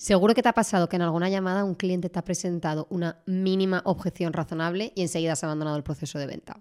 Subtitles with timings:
[0.00, 3.18] Seguro que te ha pasado que en alguna llamada un cliente te ha presentado una
[3.26, 6.58] mínima objeción razonable y enseguida has abandonado el proceso de venta.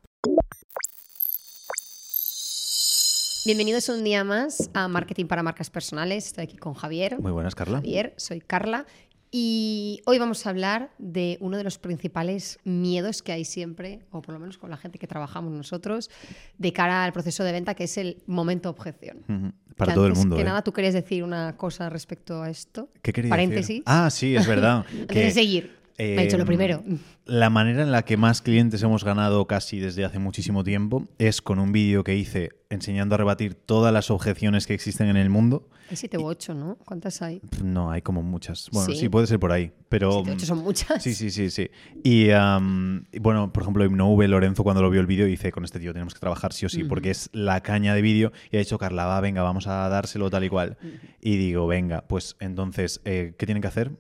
[3.46, 6.28] Bienvenidos un día más a Marketing para Marcas Personales.
[6.28, 7.18] Estoy aquí con Javier.
[7.22, 7.78] Muy buenas, Carla.
[7.78, 8.86] Javier, soy Carla.
[9.32, 14.22] Y hoy vamos a hablar de uno de los principales miedos que hay siempre, o
[14.22, 16.10] por lo menos con la gente que trabajamos nosotros,
[16.58, 19.54] de cara al proceso de venta, que es el momento objeción.
[19.78, 20.36] Para todo el mundo.
[20.36, 20.46] Que ¿eh?
[20.46, 22.90] nada, tú querías decir una cosa respecto a esto.
[23.02, 23.68] ¿Qué quería Paréntesis.
[23.68, 23.84] decir?
[23.86, 24.86] Ah, sí, es verdad.
[25.02, 26.84] Antes de seguir, me ha dicho lo em, primero.
[27.26, 31.42] La manera en la que más clientes hemos ganado casi desde hace muchísimo tiempo es
[31.42, 35.30] con un vídeo que hice enseñando a rebatir todas las objeciones que existen en el
[35.30, 35.68] mundo.
[35.90, 36.78] Hay siete u ocho, ¿no?
[36.86, 37.42] ¿Cuántas hay?
[37.64, 38.70] No, hay como muchas.
[38.72, 39.00] Bueno, Sí.
[39.00, 39.72] sí, puede ser por ahí.
[39.90, 40.12] Pero.
[40.12, 41.02] Siete u ocho son muchas.
[41.02, 41.72] Sí, sí, sí, sí.
[42.04, 45.80] Y, y bueno, por ejemplo, Hipnove, Lorenzo, cuando lo vio el vídeo, dice, con este
[45.80, 48.32] tío tenemos que trabajar sí o sí, porque es la caña de vídeo.
[48.52, 50.78] Y ha dicho, Carla, va, venga, vamos a dárselo tal y cual.
[51.22, 53.92] Y digo, venga, pues entonces, eh, ¿qué tienen que hacer?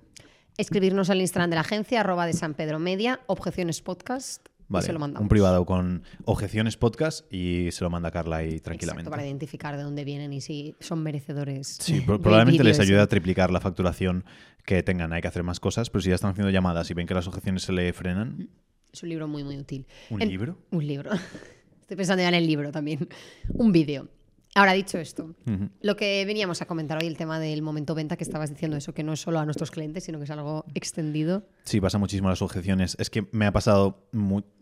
[0.59, 4.87] Escribirnos al Instagram de la agencia, arroba de San Pedro Media, objeciones podcast, Vale, y
[4.87, 5.21] se lo mandamos.
[5.23, 9.09] un privado con objeciones podcast y se lo manda Carla ahí Exacto, tranquilamente.
[9.09, 11.77] para identificar de dónde vienen y si son merecedores.
[11.79, 14.25] Sí, probablemente les ayude a triplicar la facturación
[14.65, 15.13] que tengan.
[15.13, 17.25] Hay que hacer más cosas, pero si ya están haciendo llamadas y ven que las
[17.27, 18.49] objeciones se le frenan,
[18.91, 19.87] Es un libro muy, muy útil.
[20.09, 20.57] ¿un En- libro?
[20.71, 21.09] Un libro.
[21.81, 23.07] Estoy pensando ya en el libro también.
[23.53, 24.09] Un vídeo.
[24.55, 25.35] Ahora, dicho esto,
[25.81, 28.93] lo que veníamos a comentar hoy, el tema del momento venta, que estabas diciendo eso,
[28.93, 31.43] que no es solo a nuestros clientes, sino que es algo extendido.
[31.65, 32.97] Sí, pasa muchísimo las objeciones.
[32.99, 34.09] Es que me ha pasado.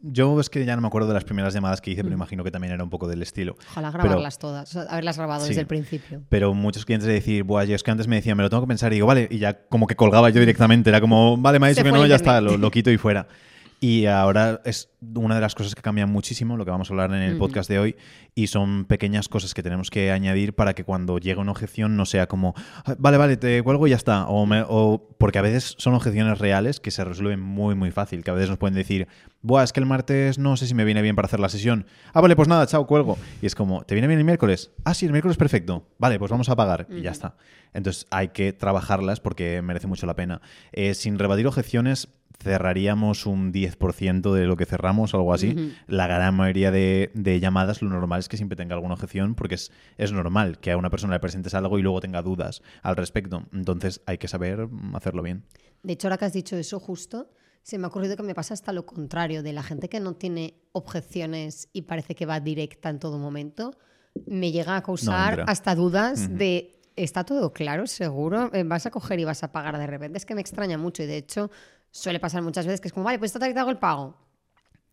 [0.02, 2.44] Yo es que ya no me acuerdo de las primeras llamadas que hice, pero imagino
[2.44, 3.56] que también era un poco del estilo.
[3.72, 5.50] Ojalá Pero- grabarlas todas, o sea, haberlas grabado Sí.
[5.50, 6.22] desde el principio.
[6.28, 8.64] Pero muchos clientes de decir, Buah, yo es que antes me decían, me lo tengo
[8.64, 10.90] que pensar, y digo, vale, y ya como que colgaba yo directamente.
[10.90, 13.28] Era como, vale, me ha dicho que no, ya está, lo, lo quito y fuera.
[13.80, 17.11] Y ahora es una de las cosas que cambian muchísimo, lo que vamos a hablar
[17.11, 17.95] en el podcast de hoy,
[18.34, 22.08] y son pequeñas cosas que tenemos que añadir para que cuando llegue una objeción no
[22.08, 24.25] sea como, "Ah, vale, vale, te cuelgo y ya está.
[24.28, 28.23] O, me- o- porque a veces son objeciones reales que se resuelven muy, muy fácil,
[28.23, 29.08] que a veces nos pueden decir,
[29.44, 31.86] Buah, es que el martes no sé si me viene bien para hacer la sesión.
[32.14, 33.18] Ah, vale, pues nada, chao, cuelgo.
[33.44, 34.72] Y es como, ¿te viene bien el miércoles?
[34.85, 35.88] Ah, sí, el miércoles perfecto.
[36.00, 36.88] Vale, pues vamos a pagar.
[36.90, 37.35] Y ya está.
[37.73, 40.41] Entonces hay que trabajarlas porque merece mucho la pena.
[40.72, 42.09] Eh, sin rebatir objeciones,
[42.40, 45.50] cerraríamos un 10% de lo que cerramos algo así.
[45.50, 45.72] Ujú.
[45.88, 49.56] La gran mayoría de, de llamadas, lo normal es que siempre tenga alguna objeción porque
[49.56, 52.96] es, es normal que a una persona le presentes algo y luego tenga dudas al
[52.96, 53.46] respecto.
[53.53, 55.44] Entonces hay que saber mm, hacerlo bien.
[55.84, 57.30] De hecho, ahora que has dicho eso justo,
[57.64, 60.14] se me ha ocurrido que me pasa hasta lo contrario, de la gente que no
[60.14, 63.74] tiene objeciones y parece que va directa en todo momento,
[64.26, 68.50] me llega a causar hasta dudas de, ¿está todo claro, seguro?
[68.53, 70.18] Eh, ¿Vas a coger y vas a pagar de repente?
[70.18, 71.52] Es que me extraña mucho y de hecho
[71.97, 74.16] suele pasar muchas veces que es como, vale, pues esta te hago el pago.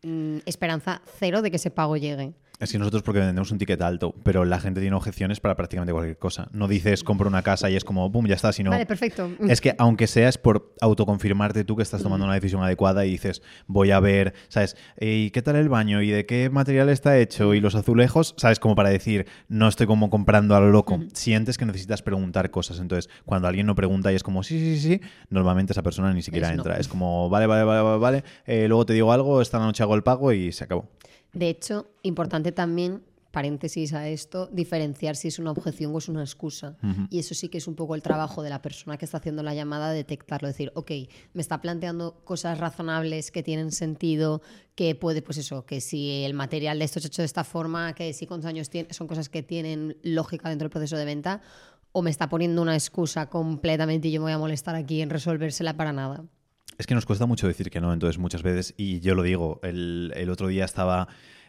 [0.01, 2.33] Mm, esperanza cero de que ese pago llegue.
[2.59, 5.91] Es que nosotros porque vendemos un ticket alto, pero la gente tiene objeciones para prácticamente
[5.91, 6.47] cualquier cosa.
[6.53, 8.71] No dices compro una casa y es como, boom, ya está, sino...
[8.71, 9.29] Vale, perfecto.
[9.47, 13.11] Es que aunque sea es por autoconfirmarte tú que estás tomando una decisión adecuada y
[13.11, 14.77] dices, voy a ver, ¿sabes?
[14.99, 16.01] ¿Y qué tal el baño?
[16.01, 17.53] ¿Y de qué material está hecho?
[17.53, 18.35] ¿Y los azulejos?
[18.37, 18.59] ¿Sabes?
[18.59, 20.99] Como para decir, no estoy como comprando a lo loco.
[21.13, 22.79] Sientes que necesitas preguntar cosas.
[22.79, 26.21] Entonces, cuando alguien no pregunta y es como, sí, sí, sí, normalmente esa persona ni
[26.21, 26.61] siquiera Es no.
[26.61, 26.77] entra.
[26.77, 28.23] Es como, vale, vale, vale, vale, vale.
[28.45, 30.89] eh, luego te digo algo, esta noche hago el pago y se acabó.
[31.35, 36.21] De hecho, importante también, paréntesis a esto, diferenciar si es una objeción o es una
[36.21, 36.77] excusa.
[37.09, 39.43] Y eso sí que es un poco el trabajo de la persona que está haciendo
[39.43, 40.91] la llamada, detectarlo, decir, ok,
[41.33, 44.41] me está planteando cosas razonables que tienen sentido,
[44.75, 47.93] que puede, pues eso, que si el material de esto es hecho de esta forma,
[47.93, 51.41] que si cuántos años tiene, son cosas que tienen lógica dentro del proceso de venta,
[51.91, 55.09] o me está poniendo una excusa completamente y yo me voy a molestar aquí en
[55.09, 56.23] resolvérsela para nada.
[56.77, 59.59] Es que nos cuesta mucho decir que no, entonces muchas veces, y yo lo digo,
[59.63, 61.07] el, el otro día estaba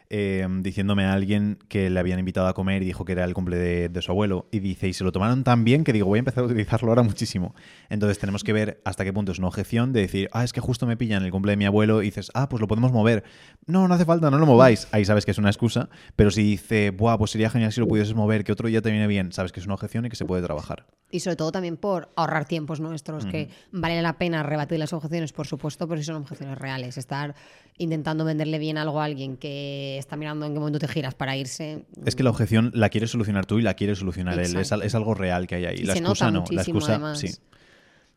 [0.09, 3.33] eh, diciéndome a alguien que le habían invitado a comer y dijo que era el
[3.33, 6.07] cumple de, de su abuelo, y dice, y se lo tomaron tan bien que digo,
[6.07, 7.55] voy a empezar a utilizarlo ahora muchísimo.
[7.89, 10.61] Entonces tenemos que ver hasta qué punto es una objeción de decir, ah, es que
[10.61, 13.23] justo me pillan el cumple de mi abuelo, y dices, ah, pues lo podemos mover.
[13.65, 14.87] No, no hace falta, no lo mováis.
[14.91, 17.87] Ahí sabes que es una excusa, pero si dice, buah, pues sería genial si lo
[17.87, 20.15] pudieses mover, que otro día te viene bien, sabes que es una objeción y que
[20.15, 20.85] se puede trabajar.
[21.09, 25.31] Y sobre todo también por ahorrar tiempos nuestros, que vale la pena rebatir las objeciones,
[25.31, 26.97] por supuesto, pero si son objeciones reales.
[26.97, 27.33] Estar
[27.77, 31.35] intentando venderle bien algo a alguien que está mirando en qué momento te giras para
[31.37, 31.85] irse.
[32.05, 34.55] Es que la objeción la quieres solucionar tú y la quiere solucionar él.
[34.57, 35.77] Es, algo real que hay ahí.
[35.79, 36.55] Y la se excusa nota no.
[36.55, 37.19] La excusa además.
[37.19, 37.29] sí.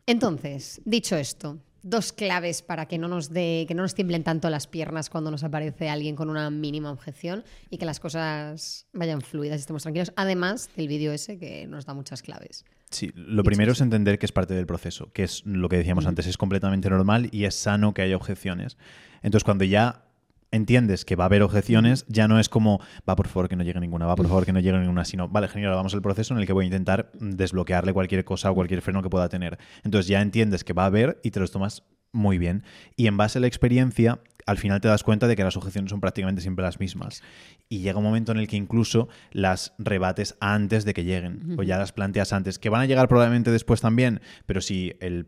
[0.07, 4.49] Entonces, dicho esto, dos claves para que no nos dé, que no nos tiemblen tanto
[4.49, 9.21] las piernas cuando nos aparece alguien con una mínima objeción y que las cosas vayan
[9.21, 10.11] fluidas y estemos tranquilos.
[10.15, 12.65] Además del vídeo ese que nos da muchas claves.
[12.89, 16.05] Sí, lo primero es entender que es parte del proceso, que es lo que decíamos
[16.05, 18.77] antes, es completamente normal y es sano que haya objeciones.
[19.21, 20.10] Entonces, cuando ya
[20.51, 23.63] entiendes que va a haber objeciones, ya no es como, va por favor que no
[23.63, 26.33] llegue ninguna, va por favor que no llegue ninguna, sino, vale, genial, vamos al proceso
[26.33, 29.57] en el que voy a intentar desbloquearle cualquier cosa o cualquier freno que pueda tener.
[29.83, 32.63] Entonces ya entiendes que va a haber y te los tomas muy bien.
[32.95, 35.91] Y en base a la experiencia, al final te das cuenta de que las objeciones
[35.91, 37.21] son prácticamente siempre las mismas.
[37.69, 41.63] Y llega un momento en el que incluso las rebates antes de que lleguen, o
[41.63, 45.25] ya las planteas antes, que van a llegar probablemente después también, pero si el,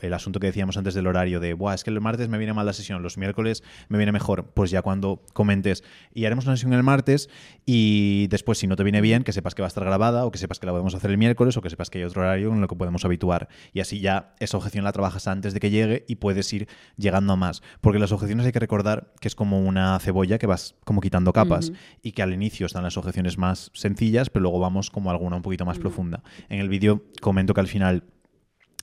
[0.00, 2.52] el asunto que decíamos antes del horario de, Buah, es que el martes me viene
[2.52, 6.56] mal la sesión, los miércoles me viene mejor, pues ya cuando comentes, y haremos una
[6.56, 7.28] sesión el martes,
[7.64, 10.30] y después si no te viene bien, que sepas que va a estar grabada, o
[10.30, 12.52] que sepas que la podemos hacer el miércoles, o que sepas que hay otro horario
[12.52, 13.48] en lo que podemos habituar.
[13.72, 17.32] Y así ya esa objeción la trabajas antes de que llegue y puedes ir llegando
[17.32, 17.62] a más.
[17.80, 21.32] Porque las objeciones hay que recordar que es como una cebolla que vas como quitando
[21.34, 21.72] capas
[22.02, 25.42] y que al inicio están las objeciones más sencillas, pero luego vamos como alguna un
[25.42, 26.22] poquito más profunda.
[26.48, 28.04] En el vídeo comento que al final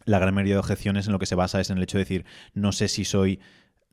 [0.05, 2.03] la gran mayoría de objeciones en lo que se basa es en el hecho de
[2.03, 3.39] decir, no sé si soy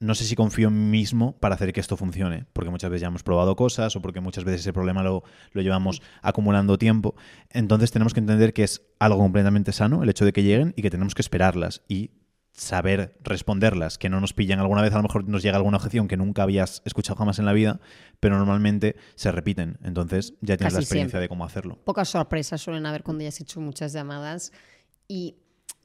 [0.01, 3.03] no sé si confío en mí mismo para hacer que esto funcione, porque muchas veces
[3.03, 7.17] ya hemos probado cosas o porque muchas veces ese problema lo, lo, llevamos acumulando tiempo.
[7.51, 10.83] Entonces tenemos que entender que es algo completamente sano el hecho de que lleguen y
[10.83, 12.13] que tenemos que esperarlas y
[12.59, 16.09] saber responderlas, que no nos pillan alguna vez, a lo mejor nos llega alguna objeción
[16.09, 17.81] que nunca habías escuchado jamás en la vida,
[18.21, 19.79] pero normalmente se repiten.
[19.83, 21.79] Entonces ya tienes la experiencia de cómo hacerlo.
[21.85, 24.53] Pocas sorpresas suelen haber cuando ya has hecho muchas llamadas
[25.07, 25.37] y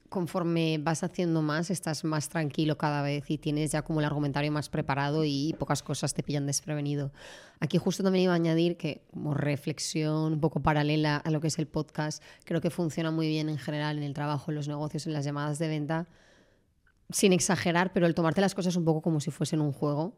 [0.09, 4.51] conforme vas haciendo más, estás más tranquilo cada vez y tienes ya como el argumentario
[4.51, 7.11] más preparado y pocas cosas te pillan desprevenido.
[7.59, 11.47] Aquí justo también iba a añadir que como reflexión un poco paralela a lo que
[11.47, 14.67] es el podcast, creo que funciona muy bien en general en el trabajo, en los
[14.67, 16.07] negocios, en las llamadas de venta
[17.13, 20.15] sin exagerar, pero el tomarte las cosas un poco como si fuesen un juego.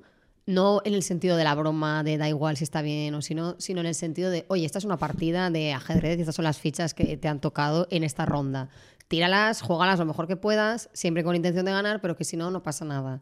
[0.48, 3.36] No en el sentido de la broma, de da igual si está bien o si
[3.36, 6.36] no, sino en el sentido de, oye, esta es una partida de ajedrez y estas
[6.36, 8.70] son las fichas que te han tocado en esta ronda.
[9.08, 12.50] Tíralas, juégalas lo mejor que puedas, siempre con intención de ganar, pero que si no,
[12.50, 13.22] no pasa nada.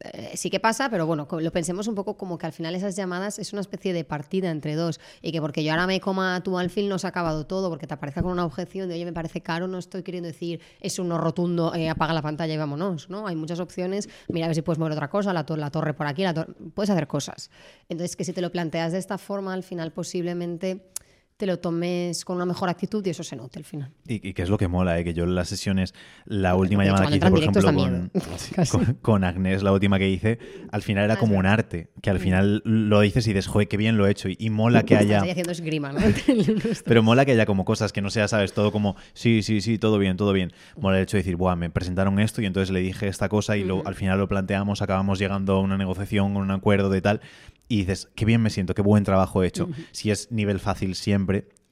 [0.00, 2.94] Eh, sí que pasa, pero bueno, lo pensemos un poco como que al final esas
[2.94, 6.40] llamadas es una especie de partida entre dos y que porque yo ahora me coma
[6.44, 9.04] tu alfil no se ha acabado todo, porque te aparece con una objeción de oye,
[9.04, 12.54] me parece caro, no estoy queriendo decir es un no rotundo, eh, apaga la pantalla
[12.54, 13.26] y vámonos, ¿no?
[13.26, 16.22] Hay muchas opciones, mira a ver si puedes mover otra cosa, la, torre por aquí,
[16.22, 17.50] la puedes hacer cosas.
[17.88, 20.92] Entonces, que si te lo planteas de esta forma, al final posiblemente
[21.38, 23.92] te lo tomes con una mejor actitud y eso se nota al final.
[24.08, 25.04] Y, que es lo que mola, ¿eh?
[25.04, 25.94] que yo en las sesiones,
[26.24, 27.62] la última llamada que hice, por ejemplo,
[28.72, 30.40] con, con, Agnés, la última que hice,
[30.72, 33.68] al final era ah, como un arte, que al final lo dices y dices, joder,
[33.68, 34.28] qué bien lo he hecho.
[34.28, 35.20] Y, mola que haya...
[35.20, 36.00] haciendo esgrima, ¿no?
[36.84, 38.52] Pero mola que haya como cosas que no sea, ¿sabes?
[38.52, 40.52] Todo como, sí, sí, sí, todo bien, todo bien.
[40.76, 43.56] Mola el hecho de decir, Buah, me presentaron esto y entonces le dije esta cosa
[43.56, 47.20] y lo, al final lo planteamos, acabamos llegando a una negociación, un acuerdo de tal
[47.68, 49.68] y dices, qué bien me siento, qué buen trabajo he hecho.
[49.92, 51.27] Si es nivel fácil siempre,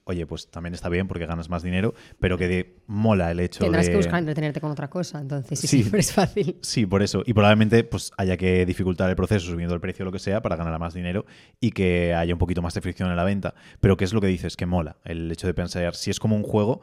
[0.07, 3.61] oye, pues también está bien porque ganas más dinero, pero que de, mola el hecho
[3.61, 6.57] Tendrás que buscar entretenerte con otra cosa, entonces sí, siempre es fácil.
[6.63, 7.23] Sí, por eso.
[7.27, 10.43] Y probablemente pues haya que dificultar el proceso subiendo el precio o lo que sea
[10.43, 11.27] para ganar más dinero
[11.61, 13.55] y que haya un poquito más de fricción en la venta.
[13.81, 14.57] Pero ¿qué es lo que dices?
[14.57, 16.81] Que mola el hecho de pensar, si es como un juego,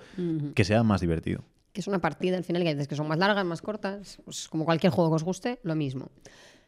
[0.53, 1.45] que sea más divertido.
[1.71, 4.49] Que es una partida al final que dices que son más largas, más cortas, pues
[4.49, 6.11] como cualquier juego que os guste, lo mismo.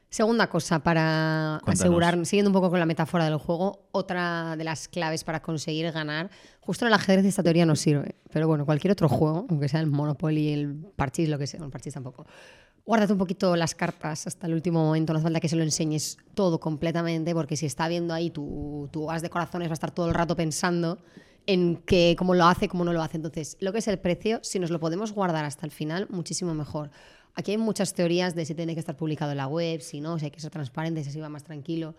[0.10, 4.88] Segunda cosa, para asegurar, siguiendo un poco con la metáfora del juego, otra de las
[4.88, 6.30] claves para conseguir ganar,
[6.62, 9.82] justo en el ajedrez esta teoría no sirve, pero bueno, cualquier otro juego, aunque sea
[9.82, 12.26] el Monopoly, el Parchís, lo que sea, el Parchís tampoco,
[12.86, 15.64] guárdate un poquito las cartas hasta el último momento, no hace falta que se lo
[15.64, 19.74] enseñes todo completamente, porque si está viendo ahí tu, tu as de corazones va a
[19.74, 21.00] estar todo el rato pensando
[21.48, 23.18] en que cómo lo hace, cómo no lo hace.
[23.18, 26.54] Entonces, lo que es el precio, si nos lo podemos guardar hasta el final, muchísimo
[26.54, 26.90] mejor.
[27.36, 30.18] Aquí hay muchas teorías de si tiene que estar publicado en la web, si no,
[30.18, 31.94] si hay que ser transparente, si se va más tranquilo.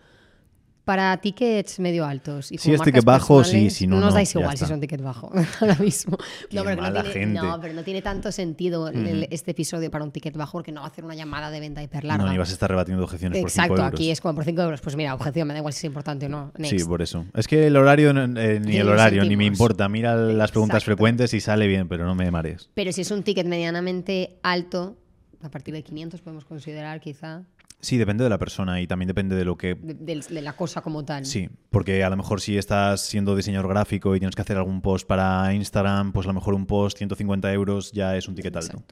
[0.83, 2.49] Para tickets medio altos.
[2.49, 3.97] Y si es ticket bajo, sí, si no.
[3.97, 5.29] No nos dais igual si son ticket bajo
[5.59, 6.17] ahora mismo.
[6.51, 8.89] No pero no, tiene, no, pero no tiene tanto sentido
[9.29, 11.83] este episodio para un ticket bajo porque no va a hacer una llamada de venta
[11.83, 12.23] hiper larga.
[12.23, 14.61] No, ni vas a estar rebatiendo objeciones Exacto, por 5 aquí es como por 5
[14.61, 14.79] euros.
[14.79, 16.53] Pues mira, objeción, me da igual si es importante o no.
[16.63, 17.25] Sí, por eso.
[17.33, 19.89] Es que el horario, eh, ni el horario, ni me importa.
[19.89, 22.69] Mira las preguntas frecuentes y sale bien, pero no me marees.
[22.73, 24.95] Pero si es un ticket medianamente alto,
[25.41, 27.45] a partir de 500 podemos considerar quizá.
[27.79, 29.75] Sí, depende de la persona y también depende de lo que...
[29.75, 31.25] De, la cosa como tal.
[31.25, 34.81] Sí, porque a lo mejor si estás siendo diseñador gráfico y tienes que hacer algún
[34.81, 38.55] post para Instagram, pues a lo mejor un post 150 euros ya es un ticket
[38.55, 38.83] alto.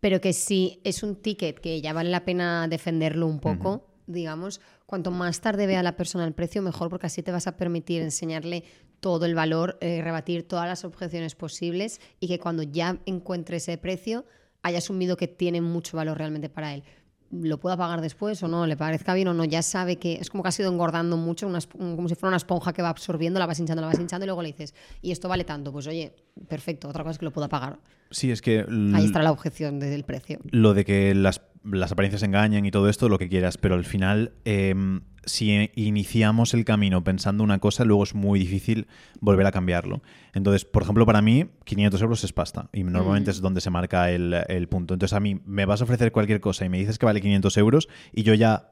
[0.00, 4.60] Pero que si es un ticket que ya vale la pena defenderlo un poco, digamos,
[4.84, 8.02] cuanto más tarde vea la persona el precio, mejor, porque así te vas a permitir
[8.02, 8.64] enseñarle
[9.00, 13.78] todo el valor, eh, rebatir todas las objeciones posibles y que cuando ya encuentre ese
[13.78, 14.26] precio
[14.62, 16.82] haya asumido que tiene mucho valor realmente para él.
[17.30, 20.30] Lo pueda pagar después o no, le parezca bien o no, ya sabe que es
[20.30, 23.46] como que ha sido engordando mucho, como si fuera una esponja que va absorbiendo, la
[23.46, 26.12] vas hinchando, la vas hinchando y luego le dices, y esto vale tanto, pues oye,
[26.48, 27.78] perfecto, otra cosa es que lo pueda pagar.
[28.10, 28.66] Sí, es que...
[28.92, 30.40] Ahí está la objeción del precio.
[30.50, 33.84] Lo de que las las apariencias engañan y todo esto, lo que quieras, pero al
[33.84, 38.86] final, em, si iniciamos el camino pensando una cosa, luego es muy difícil
[39.20, 40.02] volver a cambiarlo.
[40.32, 43.34] Entonces, por ejemplo, para mí, 500 euros es pasta y normalmente Mm.
[43.34, 44.94] es donde se marca el, el punto.
[44.94, 47.56] Entonces, a mí me vas a ofrecer cualquier cosa y me dices que vale 500
[47.58, 48.70] euros y yo ya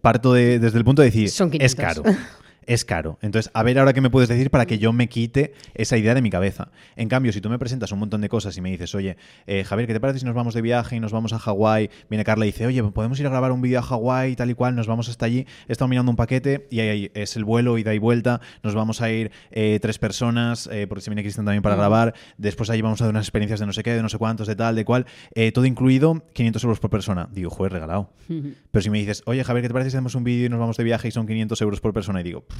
[0.00, 1.74] parto de- desde el punto de decir, Son es 500.
[1.74, 2.02] caro.
[2.66, 3.18] Es caro.
[3.22, 6.14] Entonces, a ver ahora qué me puedes decir para que yo me quite esa idea
[6.14, 6.70] de mi cabeza.
[6.96, 9.16] En cambio, si tú me presentas un montón de cosas y me dices, oye,
[9.46, 11.90] eh, Javier, ¿qué te parece si nos vamos de viaje y nos vamos a Hawái?
[12.08, 14.54] Viene Carla y dice, oye, podemos ir a grabar un vídeo a Hawái, tal y
[14.54, 15.46] cual, nos vamos hasta allí.
[15.68, 18.40] He estado mirando un paquete y ahí es el vuelo, ida y vuelta.
[18.62, 22.14] Nos vamos a ir eh, tres personas, eh, porque se viene Cristian también para grabar.
[22.38, 24.46] Después allí vamos a dar unas experiencias de no sé qué, de no sé cuántos,
[24.46, 25.06] de tal, de cual.
[25.34, 27.28] Eh, todo incluido, 500 euros por persona.
[27.32, 28.10] Digo, joder, regalado.
[28.70, 30.58] Pero si me dices, oye, Javier, ¿qué te parece si hacemos un vídeo y nos
[30.58, 32.20] vamos de viaje y son 500 euros por persona?
[32.20, 32.53] Y digo, "Pff,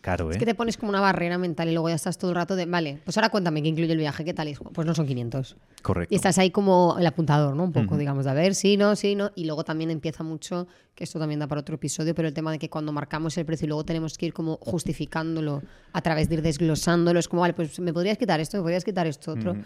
[0.00, 0.32] caro, ¿eh?
[0.32, 2.56] Es que te pones como una barrera mental y luego ya estás todo el rato
[2.56, 4.58] de, vale, pues ahora cuéntame qué incluye el viaje, qué tal es.
[4.58, 5.56] Pues no son 500.
[5.82, 6.14] Correcto.
[6.14, 7.64] Y estás ahí como el apuntador, ¿no?
[7.64, 9.30] Un poco, digamos, de a ver, sí, no, sí, no.
[9.34, 12.50] Y luego también empieza mucho, que esto también da para otro episodio, pero el tema
[12.52, 15.62] de que cuando marcamos el precio y luego tenemos que ir como justificándolo
[15.92, 18.84] a través de ir desglosándolo, es como, vale, pues me podrías quitar esto, me podrías
[18.84, 19.56] quitar esto otro.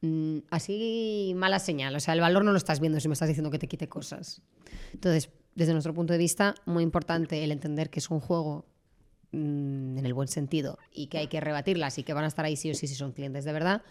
[0.00, 1.94] Mm, así mala señal.
[1.94, 3.88] O sea, el valor no lo estás viendo si me estás diciendo que te quite
[3.88, 4.42] cosas.
[4.92, 8.66] Entonces, desde nuestro punto de vista, muy importante el entender que es un juego
[9.32, 12.44] mm, en el buen sentido y que hay que rebatirlas y que van a estar
[12.44, 13.82] ahí sí o sí si son clientes de verdad.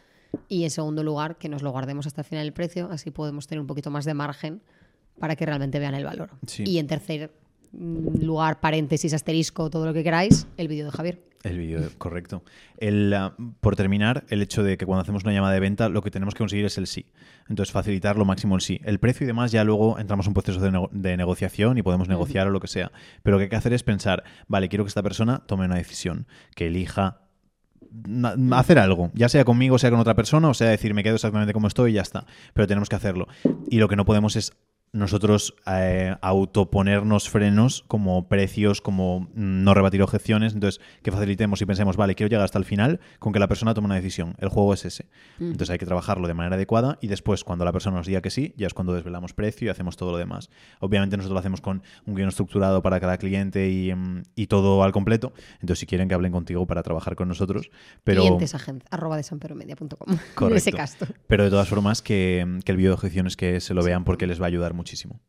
[0.47, 3.47] Y en segundo lugar, que nos lo guardemos hasta el final del precio, así podemos
[3.47, 4.61] tener un poquito más de margen
[5.19, 6.31] para que realmente vean el valor.
[6.47, 6.63] Sí.
[6.65, 7.31] Y en tercer
[7.73, 11.23] lugar, paréntesis, asterisco, todo lo que queráis, el vídeo de Javier.
[11.43, 12.43] El vídeo, correcto.
[12.77, 16.03] El, ah, por terminar, el hecho de que cuando hacemos una llamada de venta, lo
[16.03, 17.07] que tenemos que conseguir es el sí.
[17.49, 18.79] Entonces, facilitar lo máximo el sí.
[18.83, 21.81] El precio y demás, ya luego entramos en un proceso de, nego- de negociación y
[21.81, 22.91] podemos negociar o lo que sea.
[23.23, 25.77] Pero lo que hay que hacer es pensar, vale, quiero que esta persona tome una
[25.77, 27.21] decisión, que elija
[28.53, 31.53] hacer algo, ya sea conmigo, sea con otra persona, o sea decir, me quedo exactamente
[31.53, 32.25] como estoy y ya está.
[32.53, 33.27] Pero tenemos que hacerlo.
[33.67, 34.53] Y lo que no podemos es
[34.93, 41.65] nosotros eh, autoponernos frenos como precios, como mm, no rebatir objeciones, entonces que facilitemos y
[41.65, 44.49] pensemos, vale, quiero llegar hasta el final con que la persona tome una decisión, el
[44.49, 45.07] juego es ese.
[45.39, 48.29] Entonces hay que trabajarlo de manera adecuada y después cuando la persona nos diga que
[48.29, 50.49] sí, ya es cuando desvelamos precio y hacemos todo lo demás.
[50.79, 54.83] Obviamente nosotros lo hacemos con un guion estructurado para cada cliente y, mm, y todo
[54.83, 57.71] al completo, entonces si quieren que hablen contigo para trabajar con nosotros,
[58.03, 58.21] pero...
[58.21, 60.17] Clientes agent, arroba de sanperomedia.com.
[60.51, 61.05] En ese caso.
[61.27, 64.27] Pero de todas formas, que, que el vídeo de objeciones que se lo vean porque
[64.27, 65.19] les va a ayudar muchísimo.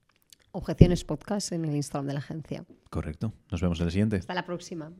[0.52, 2.64] Objeciones podcast en el Instagram de la agencia.
[2.90, 3.32] Correcto.
[3.50, 4.16] Nos vemos en el siguiente.
[4.16, 4.92] Hasta la próxima.